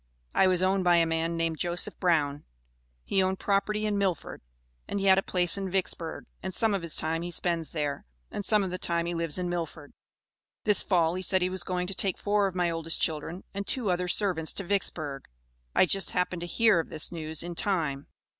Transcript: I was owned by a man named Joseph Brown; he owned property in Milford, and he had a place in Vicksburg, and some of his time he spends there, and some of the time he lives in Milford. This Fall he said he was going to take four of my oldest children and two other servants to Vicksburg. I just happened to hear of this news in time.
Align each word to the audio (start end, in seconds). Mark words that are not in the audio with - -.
I 0.33 0.47
was 0.47 0.63
owned 0.63 0.83
by 0.83 0.95
a 0.95 1.05
man 1.05 1.37
named 1.37 1.59
Joseph 1.59 1.99
Brown; 1.99 2.43
he 3.03 3.21
owned 3.21 3.37
property 3.37 3.85
in 3.85 3.99
Milford, 3.99 4.41
and 4.87 4.99
he 4.99 5.05
had 5.05 5.19
a 5.19 5.21
place 5.21 5.59
in 5.59 5.69
Vicksburg, 5.69 6.25
and 6.41 6.55
some 6.55 6.73
of 6.73 6.81
his 6.81 6.95
time 6.95 7.21
he 7.21 7.29
spends 7.29 7.69
there, 7.69 8.07
and 8.31 8.43
some 8.43 8.63
of 8.63 8.71
the 8.71 8.79
time 8.79 9.05
he 9.05 9.13
lives 9.13 9.37
in 9.37 9.47
Milford. 9.47 9.93
This 10.63 10.81
Fall 10.81 11.13
he 11.13 11.21
said 11.21 11.43
he 11.43 11.51
was 11.51 11.61
going 11.63 11.85
to 11.85 11.93
take 11.93 12.17
four 12.17 12.47
of 12.47 12.55
my 12.55 12.71
oldest 12.71 12.99
children 12.99 13.43
and 13.53 13.67
two 13.67 13.91
other 13.91 14.07
servants 14.07 14.51
to 14.53 14.63
Vicksburg. 14.63 15.25
I 15.75 15.85
just 15.85 16.09
happened 16.09 16.39
to 16.39 16.47
hear 16.47 16.79
of 16.79 16.89
this 16.89 17.11
news 17.11 17.43
in 17.43 17.53
time. 17.53 18.07